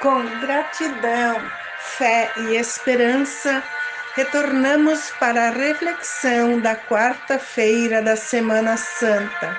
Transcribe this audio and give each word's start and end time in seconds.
Com 0.00 0.24
gratidão, 0.40 1.42
fé 1.98 2.32
e 2.34 2.56
esperança, 2.56 3.62
retornamos 4.16 5.10
para 5.20 5.48
a 5.48 5.50
reflexão 5.50 6.58
da 6.58 6.74
quarta-feira 6.74 8.00
da 8.00 8.16
Semana 8.16 8.78
Santa. 8.78 9.58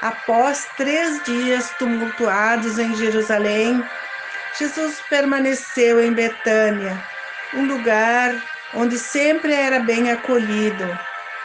Após 0.00 0.64
três 0.74 1.22
dias 1.22 1.68
tumultuados 1.78 2.78
em 2.78 2.94
Jerusalém, 2.96 3.84
Jesus 4.58 5.02
permaneceu 5.10 6.00
em 6.00 6.14
Betânia, 6.14 6.98
um 7.52 7.66
lugar 7.66 8.34
onde 8.72 8.98
sempre 8.98 9.52
era 9.52 9.80
bem 9.80 10.10
acolhido, 10.10 10.98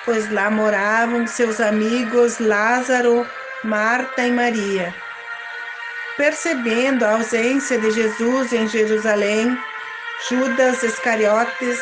pois 0.05 0.31
lá 0.31 0.49
moravam 0.49 1.27
seus 1.27 1.59
amigos 1.59 2.39
Lázaro, 2.39 3.27
Marta 3.65 4.25
e 4.25 4.31
Maria. 4.31 5.04
Percebendo 6.17 7.03
a 7.03 7.11
ausência 7.11 7.77
de 7.77 7.91
Jesus 7.91 8.53
em 8.53 8.65
Jerusalém, 8.69 9.59
Judas 10.29 10.81
Iscariotes, 10.81 11.77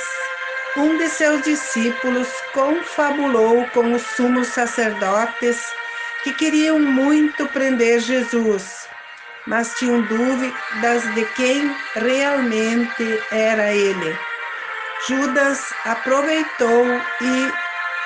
um 0.76 0.98
de 0.98 1.08
seus 1.08 1.44
discípulos, 1.44 2.28
confabulou 2.52 3.68
com 3.68 3.94
os 3.94 4.02
sumos 4.02 4.48
sacerdotes 4.48 5.64
que 6.24 6.34
queriam 6.34 6.80
muito 6.80 7.48
prender 7.50 8.00
Jesus, 8.00 8.88
mas 9.46 9.72
tinham 9.76 10.02
dúvidas 10.02 11.04
de 11.14 11.26
quem 11.36 11.72
realmente 11.94 13.20
era 13.32 13.72
ele. 13.72 14.18
Judas 15.08 15.60
aproveitou 15.86 16.88
e 17.22 17.54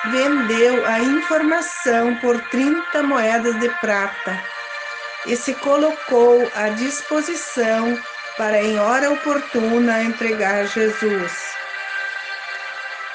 vendeu 0.10 0.86
a 0.86 1.00
informação 1.00 2.16
por 2.16 2.38
30 2.50 3.02
moedas 3.04 3.58
de 3.60 3.70
prata 3.80 4.58
e 5.28 5.36
se 5.36 5.54
colocou 5.56 6.50
à 6.56 6.70
disposição 6.70 7.98
para, 8.38 8.62
em 8.62 8.80
hora 8.80 9.12
oportuna, 9.12 10.02
entregar 10.04 10.66
Jesus. 10.68 11.32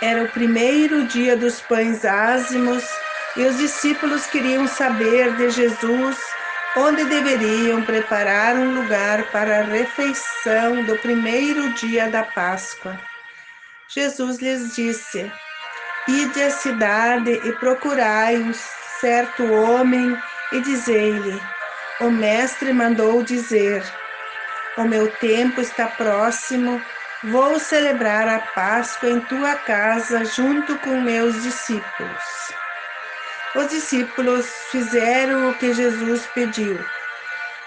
Era 0.00 0.24
o 0.24 0.28
primeiro 0.28 1.04
dia 1.04 1.36
dos 1.36 1.60
pães 1.60 2.04
ázimos 2.04 2.84
e 3.36 3.44
os 3.44 3.56
discípulos 3.56 4.26
queriam 4.26 4.66
saber 4.66 5.34
de 5.36 5.50
Jesus 5.50 6.18
onde 6.76 7.04
deveriam 7.04 7.82
preparar 7.82 8.56
um 8.56 8.74
lugar 8.74 9.30
para 9.30 9.60
a 9.60 9.64
refeição 9.64 10.84
do 10.84 10.96
primeiro 10.98 11.72
dia 11.74 12.08
da 12.08 12.24
Páscoa. 12.24 12.98
Jesus 13.88 14.38
lhes 14.38 14.74
disse: 14.74 15.30
Ide 16.08 16.42
à 16.42 16.50
cidade 16.50 17.30
e 17.30 17.52
procurai 17.52 18.38
um 18.38 18.52
certo 19.00 19.44
homem 19.52 20.16
e 20.52 20.60
dizei-lhe: 20.60 21.40
o 22.02 22.10
mestre 22.10 22.72
mandou 22.72 23.22
dizer: 23.22 23.82
O 24.76 24.82
meu 24.82 25.08
tempo 25.16 25.60
está 25.60 25.86
próximo, 25.86 26.82
vou 27.22 27.58
celebrar 27.60 28.26
a 28.28 28.40
Páscoa 28.40 29.08
em 29.08 29.20
tua 29.20 29.54
casa 29.54 30.24
junto 30.24 30.76
com 30.78 31.00
meus 31.00 31.42
discípulos. 31.42 32.22
Os 33.54 33.68
discípulos 33.68 34.46
fizeram 34.70 35.50
o 35.50 35.54
que 35.54 35.72
Jesus 35.72 36.26
pediu. 36.34 36.78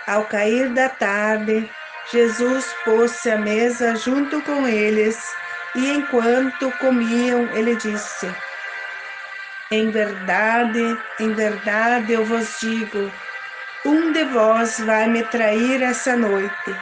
Ao 0.07 0.25
cair 0.25 0.69
da 0.73 0.89
tarde, 0.89 1.69
Jesus 2.11 2.65
pôs-se 2.83 3.29
à 3.31 3.37
mesa 3.37 3.95
junto 3.95 4.41
com 4.41 4.67
eles 4.67 5.17
e, 5.75 5.91
enquanto 5.91 6.71
comiam, 6.73 7.47
ele 7.53 7.75
disse: 7.75 8.29
Em 9.71 9.89
verdade, 9.91 10.99
em 11.19 11.33
verdade 11.33 12.13
eu 12.13 12.25
vos 12.25 12.59
digo, 12.59 13.11
um 13.85 14.11
de 14.11 14.23
vós 14.25 14.79
vai 14.79 15.07
me 15.07 15.23
trair 15.23 15.81
essa 15.83 16.17
noite. 16.17 16.75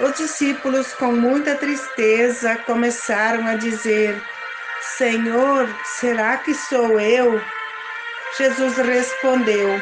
Os 0.00 0.16
discípulos, 0.16 0.92
com 0.94 1.12
muita 1.12 1.54
tristeza, 1.54 2.56
começaram 2.66 3.46
a 3.46 3.54
dizer: 3.54 4.20
Senhor, 4.80 5.68
será 5.84 6.38
que 6.38 6.52
sou 6.52 6.98
eu? 6.98 7.40
Jesus 8.36 8.76
respondeu: 8.78 9.80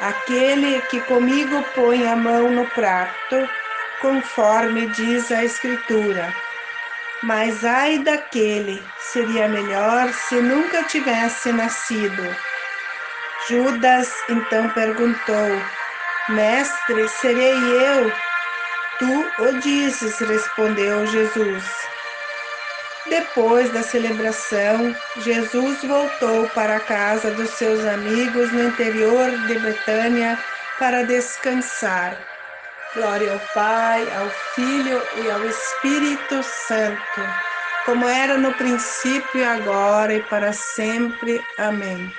Aquele 0.00 0.80
que 0.82 1.00
comigo 1.02 1.62
põe 1.74 2.08
a 2.08 2.16
mão 2.16 2.50
no 2.50 2.66
prato, 2.70 3.48
conforme 4.00 4.86
diz 4.88 5.30
a 5.30 5.44
Escritura. 5.44 6.34
Mas 7.22 7.64
ai 7.66 7.98
daquele, 7.98 8.82
seria 8.98 9.46
melhor 9.46 10.10
se 10.14 10.36
nunca 10.36 10.82
tivesse 10.84 11.52
nascido. 11.52 12.34
Judas 13.50 14.08
então 14.28 14.68
perguntou: 14.70 15.62
Mestre, 16.28 17.08
serei 17.08 17.52
eu? 17.52 18.12
Tu 19.00 19.42
o 19.42 19.58
dizes, 19.58 20.16
respondeu 20.20 21.04
Jesus. 21.08 21.64
Depois 23.06 23.68
da 23.72 23.82
celebração, 23.82 24.94
Jesus 25.16 25.82
voltou 25.82 26.48
para 26.50 26.76
a 26.76 26.80
casa 26.80 27.32
dos 27.32 27.50
seus 27.50 27.84
amigos 27.86 28.52
no 28.52 28.68
interior 28.68 29.28
de 29.48 29.58
Betânia 29.58 30.38
para 30.78 31.02
descansar. 31.02 32.16
Glória 32.94 33.32
ao 33.32 33.40
Pai, 33.52 34.06
ao 34.14 34.30
Filho 34.54 35.02
e 35.24 35.28
ao 35.28 35.44
Espírito 35.44 36.40
Santo, 36.68 37.20
como 37.84 38.08
era 38.08 38.38
no 38.38 38.52
princípio, 38.54 39.48
agora 39.48 40.14
e 40.14 40.22
para 40.22 40.52
sempre. 40.52 41.44
Amém. 41.58 42.12